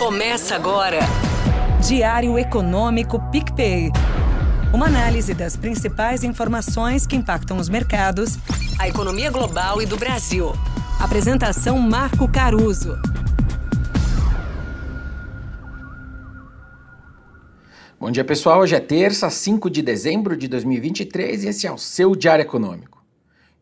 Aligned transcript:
Começa 0.00 0.54
agora. 0.54 1.00
Diário 1.86 2.38
Econômico 2.38 3.20
PicPay. 3.30 3.90
Uma 4.72 4.86
análise 4.86 5.34
das 5.34 5.56
principais 5.56 6.24
informações 6.24 7.06
que 7.06 7.14
impactam 7.14 7.58
os 7.58 7.68
mercados, 7.68 8.38
a 8.78 8.88
economia 8.88 9.30
global 9.30 9.82
e 9.82 9.84
do 9.84 9.98
Brasil. 9.98 10.54
Apresentação 10.98 11.78
Marco 11.78 12.26
Caruso. 12.32 12.96
Bom 18.00 18.10
dia, 18.10 18.24
pessoal. 18.24 18.60
Hoje 18.60 18.76
é 18.76 18.80
terça, 18.80 19.28
5 19.28 19.68
de 19.68 19.82
dezembro 19.82 20.34
de 20.34 20.48
2023 20.48 21.44
e 21.44 21.48
esse 21.48 21.66
é 21.66 21.72
o 21.72 21.76
seu 21.76 22.16
Diário 22.16 22.40
Econômico. 22.40 22.99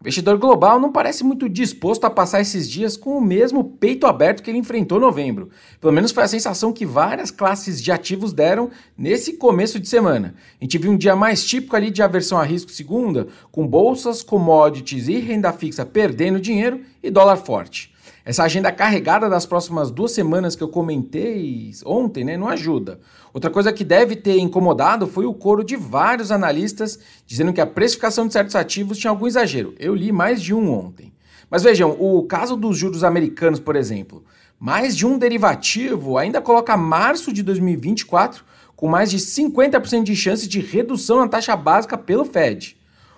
O 0.00 0.04
investidor 0.04 0.38
global 0.38 0.78
não 0.78 0.92
parece 0.92 1.24
muito 1.24 1.48
disposto 1.48 2.04
a 2.04 2.10
passar 2.10 2.40
esses 2.40 2.70
dias 2.70 2.96
com 2.96 3.18
o 3.18 3.20
mesmo 3.20 3.64
peito 3.64 4.06
aberto 4.06 4.44
que 4.44 4.48
ele 4.50 4.58
enfrentou 4.58 4.98
em 4.98 5.00
novembro. 5.00 5.50
Pelo 5.80 5.92
menos 5.92 6.12
foi 6.12 6.22
a 6.22 6.28
sensação 6.28 6.72
que 6.72 6.86
várias 6.86 7.32
classes 7.32 7.82
de 7.82 7.90
ativos 7.90 8.32
deram 8.32 8.70
nesse 8.96 9.32
começo 9.32 9.80
de 9.80 9.88
semana. 9.88 10.36
A 10.60 10.64
gente 10.64 10.78
viu 10.78 10.92
um 10.92 10.96
dia 10.96 11.16
mais 11.16 11.44
típico 11.44 11.74
ali 11.74 11.90
de 11.90 12.00
aversão 12.00 12.38
a 12.38 12.44
risco 12.44 12.70
segunda, 12.70 13.26
com 13.50 13.66
bolsas, 13.66 14.22
commodities 14.22 15.08
e 15.08 15.18
renda 15.18 15.52
fixa 15.52 15.84
perdendo 15.84 16.38
dinheiro 16.38 16.80
e 17.02 17.10
dólar 17.10 17.38
forte. 17.38 17.92
Essa 18.28 18.42
agenda 18.42 18.70
carregada 18.70 19.26
das 19.26 19.46
próximas 19.46 19.90
duas 19.90 20.12
semanas 20.12 20.54
que 20.54 20.62
eu 20.62 20.68
comentei 20.68 21.72
ontem, 21.86 22.24
né, 22.24 22.36
não 22.36 22.46
ajuda. 22.46 23.00
Outra 23.32 23.48
coisa 23.48 23.72
que 23.72 23.82
deve 23.82 24.14
ter 24.16 24.38
incomodado 24.38 25.06
foi 25.06 25.24
o 25.24 25.32
coro 25.32 25.64
de 25.64 25.76
vários 25.76 26.30
analistas 26.30 26.98
dizendo 27.26 27.54
que 27.54 27.60
a 27.62 27.64
precificação 27.64 28.26
de 28.26 28.34
certos 28.34 28.54
ativos 28.54 28.98
tinha 28.98 29.10
algum 29.10 29.26
exagero. 29.26 29.74
Eu 29.78 29.94
li 29.94 30.12
mais 30.12 30.42
de 30.42 30.52
um 30.52 30.70
ontem. 30.70 31.10
Mas 31.50 31.62
vejam, 31.62 31.96
o 31.98 32.22
caso 32.24 32.54
dos 32.54 32.76
juros 32.76 33.02
americanos, 33.02 33.58
por 33.60 33.74
exemplo, 33.74 34.22
mais 34.60 34.94
de 34.94 35.06
um 35.06 35.16
derivativo 35.16 36.18
ainda 36.18 36.42
coloca 36.42 36.76
março 36.76 37.32
de 37.32 37.42
2024 37.42 38.44
com 38.76 38.86
mais 38.86 39.10
de 39.10 39.16
50% 39.16 40.02
de 40.02 40.14
chance 40.14 40.46
de 40.46 40.60
redução 40.60 41.20
na 41.20 41.28
taxa 41.28 41.56
básica 41.56 41.96
pelo 41.96 42.26
Fed. 42.26 42.76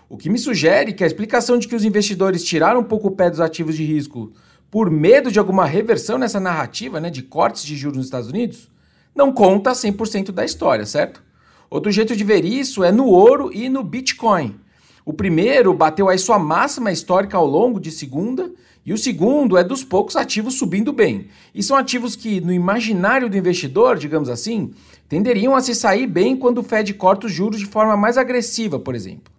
O 0.08 0.16
que 0.16 0.30
me 0.30 0.38
sugere 0.38 0.92
que 0.92 1.02
a 1.02 1.06
explicação 1.08 1.58
de 1.58 1.66
que 1.66 1.74
os 1.74 1.84
investidores 1.84 2.44
tiraram 2.44 2.78
um 2.78 2.84
pouco 2.84 3.08
o 3.08 3.10
pé 3.10 3.28
dos 3.28 3.40
ativos 3.40 3.76
de 3.76 3.82
risco 3.84 4.32
por 4.70 4.90
medo 4.90 5.32
de 5.32 5.38
alguma 5.38 5.66
reversão 5.66 6.16
nessa 6.16 6.38
narrativa 6.38 7.00
né, 7.00 7.10
de 7.10 7.22
cortes 7.22 7.64
de 7.64 7.76
juros 7.76 7.96
nos 7.96 8.06
Estados 8.06 8.28
Unidos, 8.28 8.70
não 9.14 9.32
conta 9.32 9.72
100% 9.72 10.30
da 10.30 10.44
história, 10.44 10.86
certo? 10.86 11.22
Outro 11.68 11.90
jeito 11.90 12.14
de 12.14 12.24
ver 12.24 12.44
isso 12.44 12.84
é 12.84 12.92
no 12.92 13.06
ouro 13.06 13.50
e 13.52 13.68
no 13.68 13.82
Bitcoin. 13.82 14.56
O 15.04 15.12
primeiro 15.12 15.74
bateu 15.74 16.08
aí 16.08 16.18
sua 16.18 16.38
máxima 16.38 16.92
histórica 16.92 17.36
ao 17.36 17.46
longo 17.46 17.80
de 17.80 17.90
segunda, 17.90 18.50
e 18.84 18.92
o 18.92 18.98
segundo 18.98 19.58
é 19.58 19.64
dos 19.64 19.84
poucos 19.84 20.16
ativos 20.16 20.54
subindo 20.54 20.92
bem. 20.92 21.28
E 21.54 21.62
são 21.62 21.76
ativos 21.76 22.16
que, 22.16 22.40
no 22.40 22.52
imaginário 22.52 23.28
do 23.28 23.36
investidor, 23.36 23.98
digamos 23.98 24.28
assim, 24.28 24.72
tenderiam 25.08 25.54
a 25.54 25.60
se 25.60 25.74
sair 25.74 26.06
bem 26.06 26.36
quando 26.36 26.58
o 26.58 26.62
Fed 26.62 26.94
corta 26.94 27.26
os 27.26 27.32
juros 27.32 27.60
de 27.60 27.66
forma 27.66 27.96
mais 27.96 28.16
agressiva, 28.16 28.78
por 28.78 28.94
exemplo. 28.94 29.32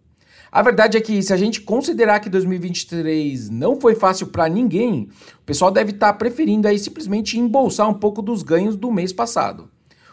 A 0.52 0.62
verdade 0.62 0.98
é 0.98 1.02
que 1.02 1.24
se 1.24 1.32
a 1.32 1.38
gente 1.38 1.62
considerar 1.62 2.20
que 2.20 2.30
2023 2.30 3.50
não 3.50 3.80
foi 3.80 3.96
fácil 3.96 4.28
para 4.28 4.50
ninguém, 4.50 5.08
o 5.38 5.46
pessoal 5.46 5.72
deve 5.72 5.92
estar 5.92 6.12
tá 6.12 6.14
preferindo 6.14 6.68
aí 6.68 6.78
simplesmente 6.78 7.40
embolsar 7.40 7.90
um 7.90 7.94
pouco 7.94 8.22
dos 8.22 8.44
ganhos 8.44 8.76
do 8.76 8.92
mês 8.92 9.14
passado. 9.14 9.70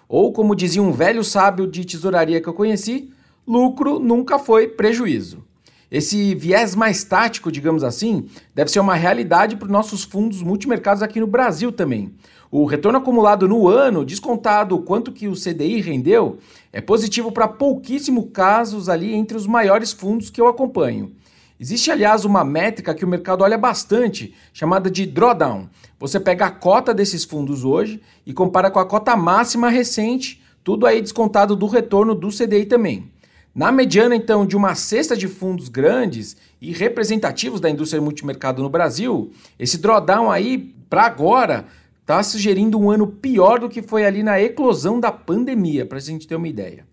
Ou 0.09 0.33
como 0.33 0.55
dizia 0.55 0.81
um 0.81 0.93
velho 0.93 1.25
sábio 1.25 1.67
de 1.67 1.85
tesouraria 1.85 2.41
que 2.41 2.49
eu 2.49 2.55
conheci, 2.55 3.11
lucro 3.45 3.99
nunca 3.99 4.39
foi 4.39 4.69
prejuízo. 4.69 5.43
Esse 5.91 6.35
viés 6.35 6.75
mais 6.75 7.03
tático, 7.03 7.51
digamos 7.51 7.83
assim, 7.83 8.27
deve 8.55 8.71
ser 8.71 8.79
uma 8.79 8.95
realidade 8.95 9.57
para 9.57 9.67
os 9.67 9.73
nossos 9.73 10.05
fundos 10.05 10.43
multimercados 10.43 11.03
aqui 11.03 11.19
no 11.19 11.27
Brasil 11.27 11.73
também. 11.73 12.13
O 12.51 12.67
retorno 12.67 12.99
acumulado 12.99 13.49
no 13.49 13.69
ano, 13.69 14.05
descontado 14.05 14.75
o 14.75 14.83
quanto 14.83 15.13
que 15.13 15.29
o 15.29 15.35
CDI 15.35 15.81
rendeu, 15.81 16.39
é 16.73 16.81
positivo 16.81 17.33
para 17.33 17.49
pouquíssimos 17.49 18.27
casos 18.33 18.89
ali 18.89 19.15
entre 19.15 19.37
os 19.37 19.47
maiores 19.47 19.93
fundos 19.93 20.29
que 20.29 20.41
eu 20.41 20.47
acompanho. 20.47 21.13
Existe, 21.61 21.91
aliás, 21.91 22.25
uma 22.25 22.45
métrica 22.45 22.95
que 22.95 23.05
o 23.05 23.09
mercado 23.09 23.43
olha 23.43 23.59
bastante, 23.59 24.35
chamada 24.53 24.91
de 24.91 25.05
drawdown. 25.05 25.69
Você 25.99 26.21
pega 26.21 26.47
a 26.47 26.51
cota 26.51 26.95
desses 26.95 27.25
fundos 27.25 27.65
hoje 27.65 28.01
e 28.25 28.33
compara 28.33 28.71
com 28.71 28.79
a 28.79 28.87
cota 28.87 29.17
máxima 29.17 29.69
recente, 29.69 30.41
tudo 30.63 30.87
aí 30.87 31.01
descontado 31.01 31.57
do 31.57 31.67
retorno 31.67 32.15
do 32.15 32.29
CDI 32.29 32.67
também. 32.67 33.11
Na 33.59 33.73
mediana, 33.73 34.15
então, 34.15 34.47
de 34.47 34.57
uma 34.57 34.77
cesta 34.77 35.17
de 35.17 35.27
fundos 35.27 35.69
grandes 35.69 36.37
e 36.61 36.73
representativos 36.73 37.61
da 37.61 37.69
indústria 37.69 38.01
multimercado 38.01 38.63
no 38.63 38.71
Brasil, 38.71 39.33
esse 39.59 39.79
drawdown 39.79 40.31
aí, 40.31 40.73
para 40.89 41.03
agora, 41.03 41.67
está 42.01 42.23
sugerindo 42.23 42.79
um 42.79 42.89
ano 42.89 43.09
pior 43.09 43.59
do 43.59 43.69
que 43.69 43.83
foi 43.83 44.07
ali 44.07 44.23
na 44.23 44.41
eclosão 44.41 45.01
da 45.01 45.11
pandemia, 45.11 45.85
para 45.85 45.99
a 45.99 46.01
gente 46.01 46.29
ter 46.29 46.37
uma 46.37 46.47
ideia. 46.47 46.87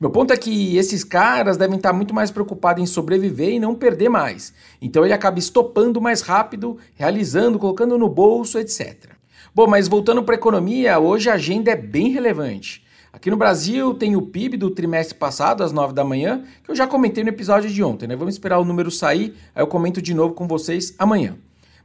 Meu 0.00 0.10
ponto 0.10 0.32
é 0.32 0.36
que 0.36 0.76
esses 0.76 1.02
caras 1.02 1.56
devem 1.56 1.74
estar 1.74 1.92
muito 1.92 2.14
mais 2.14 2.30
preocupados 2.30 2.80
em 2.80 2.86
sobreviver 2.86 3.54
e 3.54 3.58
não 3.58 3.74
perder 3.74 4.08
mais. 4.08 4.54
Então 4.80 5.04
ele 5.04 5.14
acaba 5.14 5.40
estopando 5.40 6.00
mais 6.00 6.20
rápido, 6.20 6.78
realizando, 6.94 7.58
colocando 7.58 7.98
no 7.98 8.08
bolso, 8.08 8.60
etc. 8.60 9.10
Bom, 9.52 9.66
mas 9.66 9.88
voltando 9.88 10.22
para 10.22 10.36
a 10.36 10.38
economia, 10.38 11.00
hoje 11.00 11.28
a 11.28 11.34
agenda 11.34 11.72
é 11.72 11.76
bem 11.76 12.10
relevante. 12.10 12.80
Aqui 13.22 13.30
no 13.30 13.36
Brasil 13.36 13.94
tem 13.94 14.16
o 14.16 14.22
PIB 14.22 14.56
do 14.56 14.68
trimestre 14.68 15.14
passado, 15.14 15.62
às 15.62 15.70
9 15.70 15.94
da 15.94 16.02
manhã, 16.02 16.42
que 16.64 16.68
eu 16.68 16.74
já 16.74 16.88
comentei 16.88 17.22
no 17.22 17.30
episódio 17.30 17.70
de 17.70 17.80
ontem, 17.80 18.08
né? 18.08 18.16
Vamos 18.16 18.34
esperar 18.34 18.58
o 18.58 18.64
número 18.64 18.90
sair, 18.90 19.36
aí 19.54 19.62
eu 19.62 19.68
comento 19.68 20.02
de 20.02 20.12
novo 20.12 20.34
com 20.34 20.48
vocês 20.48 20.92
amanhã. 20.98 21.36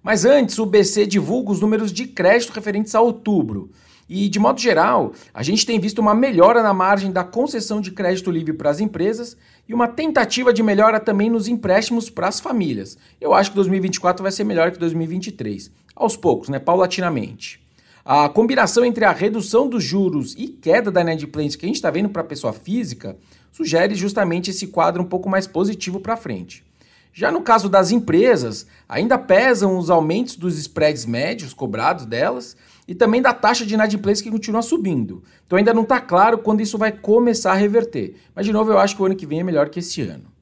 Mas 0.01 0.25
antes, 0.25 0.57
o 0.57 0.65
BC 0.65 1.05
divulga 1.05 1.51
os 1.51 1.61
números 1.61 1.93
de 1.93 2.07
crédito 2.07 2.53
referentes 2.53 2.95
a 2.95 3.01
outubro. 3.01 3.69
E, 4.09 4.27
de 4.27 4.39
modo 4.39 4.59
geral, 4.59 5.13
a 5.31 5.43
gente 5.43 5.63
tem 5.63 5.79
visto 5.79 5.99
uma 5.99 6.15
melhora 6.15 6.63
na 6.63 6.73
margem 6.73 7.11
da 7.11 7.23
concessão 7.23 7.79
de 7.81 7.91
crédito 7.91 8.31
livre 8.31 8.53
para 8.53 8.71
as 8.71 8.79
empresas 8.79 9.37
e 9.69 9.75
uma 9.75 9.87
tentativa 9.87 10.51
de 10.51 10.63
melhora 10.63 10.99
também 10.99 11.29
nos 11.29 11.47
empréstimos 11.47 12.09
para 12.09 12.29
as 12.29 12.39
famílias. 12.39 12.97
Eu 13.21 13.35
acho 13.35 13.51
que 13.51 13.57
2024 13.57 14.23
vai 14.23 14.31
ser 14.31 14.43
melhor 14.43 14.71
que 14.71 14.79
2023. 14.79 15.69
Aos 15.95 16.17
poucos, 16.17 16.49
né? 16.49 16.57
Paulatinamente. 16.57 17.66
A 18.09 18.29
combinação 18.29 18.85
entre 18.85 19.03
a 19.03 19.11
redução 19.11 19.67
dos 19.67 19.83
juros 19.83 20.33
e 20.37 20.47
queda 20.47 20.89
da 20.89 21.01
inadimplência 21.01 21.59
que 21.59 21.65
a 21.65 21.67
gente 21.67 21.75
está 21.75 21.91
vendo 21.91 22.07
para 22.07 22.21
a 22.21 22.25
pessoa 22.25 22.53
física 22.53 23.17
sugere 23.51 23.95
justamente 23.95 24.49
esse 24.49 24.67
quadro 24.67 25.03
um 25.03 25.05
pouco 25.05 25.29
mais 25.29 25.45
positivo 25.45 25.99
para 25.99 26.15
frente. 26.15 26.63
Já 27.11 27.33
no 27.33 27.41
caso 27.41 27.67
das 27.67 27.91
empresas, 27.91 28.65
ainda 28.87 29.17
pesam 29.17 29.77
os 29.77 29.89
aumentos 29.89 30.37
dos 30.37 30.57
spreads 30.57 31.05
médios 31.05 31.53
cobrados 31.53 32.05
delas 32.05 32.55
e 32.87 32.95
também 32.95 33.21
da 33.21 33.33
taxa 33.33 33.65
de 33.65 33.73
inadimplência 33.73 34.23
que 34.23 34.31
continua 34.31 34.61
subindo. 34.61 35.21
Então 35.45 35.57
ainda 35.57 35.73
não 35.73 35.83
está 35.83 35.99
claro 35.99 36.37
quando 36.37 36.61
isso 36.61 36.77
vai 36.77 36.93
começar 36.93 37.51
a 37.51 37.55
reverter. 37.55 38.15
Mas 38.33 38.45
de 38.45 38.53
novo, 38.53 38.71
eu 38.71 38.79
acho 38.79 38.95
que 38.95 39.01
o 39.01 39.05
ano 39.05 39.17
que 39.17 39.25
vem 39.25 39.41
é 39.41 39.43
melhor 39.43 39.67
que 39.67 39.79
esse 39.79 40.01
ano. 40.03 40.37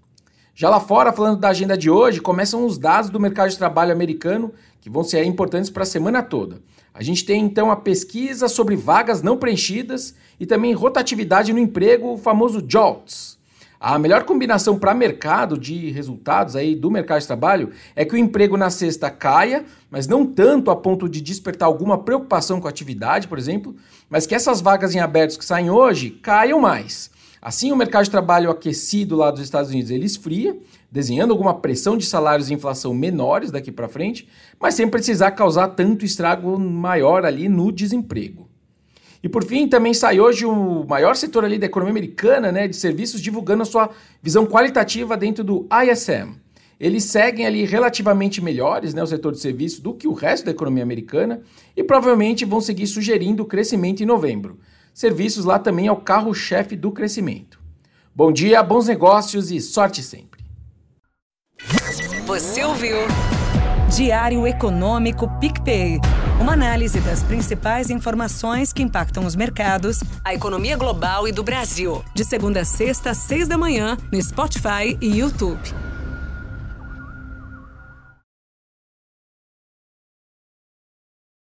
Já 0.58 0.70
lá 0.70 0.80
fora, 0.80 1.12
falando 1.12 1.40
da 1.40 1.50
agenda 1.50 1.78
de 1.78 1.90
hoje, 1.90 2.22
começam 2.22 2.64
os 2.64 2.78
dados 2.78 3.09
do 3.09 3.20
mercado 3.20 3.50
de 3.50 3.58
trabalho 3.58 3.92
americano 3.92 4.53
que 4.85 4.90
vão 4.91 5.03
ser 5.03 5.23
importantes 5.23 5.72
para 5.72 5.81
a 5.81 5.85
semana 5.85 6.22
toda. 6.22 6.62
A 6.94 7.01
gente 7.01 7.25
tem 7.25 7.44
então 7.44 7.72
a 7.72 7.75
pesquisa 7.75 8.47
sobre 8.47 8.75
vagas 8.75 9.23
não 9.23 9.35
preenchidas 9.35 10.13
e 10.40 10.46
também 10.46 10.75
rotatividade 10.75 11.51
no 11.51 11.57
emprego, 11.57 12.13
o 12.13 12.18
famoso 12.19 12.63
JOLTS. 12.63 13.40
A 13.79 13.97
melhor 13.97 14.25
combinação 14.25 14.78
para 14.78 14.94
mercado 14.94 15.57
de 15.57 15.90
resultados 15.90 16.56
aí 16.56 16.75
do 16.75 16.91
mercado 16.91 17.19
de 17.19 17.25
trabalho 17.25 17.72
é 17.96 18.06
que 18.06 18.13
o 18.13 18.18
emprego 18.18 18.57
na 18.57 18.69
sexta 18.69 19.09
caia, 19.09 19.66
mas 19.90 20.07
não 20.07 20.23
tanto 20.23 20.69
a 20.69 20.75
ponto 20.75 21.09
de 21.09 21.19
despertar 21.19 21.66
alguma 21.66 21.97
preocupação 21.97 22.62
com 22.62 22.67
a 22.67 22.69
atividade, 22.69 23.28
por 23.28 23.40
exemplo, 23.40 23.75
mas 24.07 24.28
que 24.28 24.35
essas 24.35 24.62
vagas 24.62 24.94
em 24.94 25.00
abertos 25.00 25.35
que 25.35 25.46
saem 25.46 25.72
hoje 25.72 26.12
caiam 26.12 26.59
mais. 26.59 27.09
Assim, 27.46 27.72
o 27.72 27.76
mercado 27.76 28.06
de 28.06 28.10
trabalho 28.10 28.50
aquecido 28.50 29.16
lá 29.16 29.30
dos 29.30 29.40
Estados 29.40 29.70
Unidos 29.70 29.92
ele 29.92 30.04
esfria, 30.04 30.58
desenhando 30.92 31.30
alguma 31.30 31.54
pressão 31.54 31.96
de 31.96 32.04
salários 32.04 32.50
e 32.50 32.56
inflação 32.56 32.92
menores 32.92 33.52
daqui 33.52 33.72
para 33.72 33.88
frente, 33.88 34.28
mas 34.60 34.74
sem 34.74 34.88
precisar 34.88 35.30
causar 35.30 35.68
tanto 35.68 36.04
estrago 36.04 36.60
maior 36.60 37.24
ali 37.24 37.48
no 37.48 37.72
desemprego. 37.72 38.50
E 39.22 39.30
por 39.30 39.44
fim, 39.44 39.68
também 39.68 39.94
sai 39.94 40.20
hoje 40.20 40.44
o 40.44 40.88
maior 40.90 41.16
setor 41.16 41.46
ali 41.46 41.59
da 41.59 41.68
economia 41.68 41.92
americana, 41.92 42.52
né, 42.52 42.68
de 42.68 42.76
serviços, 42.76 43.22
divulgando 43.22 43.62
a 43.62 43.66
sua 43.66 43.91
visão 44.24 44.48
qualitativa 44.48 45.16
dentro 45.16 45.44
do 45.44 45.68
ISM. 45.72 46.41
Eles 46.80 47.03
seguem 47.03 47.46
ali 47.46 47.64
relativamente 47.64 48.41
melhores, 48.41 48.96
né, 48.96 49.03
o 49.03 49.08
setor 49.08 49.34
de 49.34 49.40
serviços, 49.40 49.80
do 49.80 49.94
que 49.94 50.08
o 50.08 50.14
resto 50.14 50.46
da 50.46 50.52
economia 50.52 50.82
americana 50.82 51.44
e 51.78 51.84
provavelmente 51.84 52.44
vão 52.44 52.59
seguir 52.59 52.88
sugerindo 52.88 53.46
crescimento 53.46 54.02
em 54.02 54.06
novembro 54.08 54.58
serviços 54.96 55.44
lá 55.44 55.59
também 55.59 55.88
é 55.88 55.92
o 55.92 55.97
carro-chefe 55.97 56.76
do 56.78 56.90
crescimento. 56.90 57.59
Bom 58.16 58.32
dia, 58.32 58.64
bons 58.64 58.88
negócios 58.88 59.52
e 59.52 59.59
sorte 59.59 60.02
sempre. 60.02 60.44
Você 62.26 62.64
ouviu? 62.64 62.96
Diário 63.94 64.47
Econômico 64.47 65.30
PicPay. 65.40 66.00
Uma 66.40 66.53
análise 66.53 67.00
das 67.02 67.22
principais 67.24 67.90
informações 67.90 68.72
que 68.72 68.82
impactam 68.82 69.26
os 69.26 69.36
mercados, 69.36 70.00
a 70.24 70.34
economia 70.34 70.78
global 70.78 71.28
e 71.28 71.32
do 71.32 71.44
Brasil. 71.44 72.03
De 72.14 72.24
segunda 72.24 72.62
a 72.62 72.66
sexta, 72.66 73.12
às 73.12 73.18
seis 73.18 73.48
da 73.48 73.58
manhã, 73.58 73.98
no 74.12 74.22
Spotify 74.22 74.98
e 75.02 75.20
YouTube. 75.20 75.62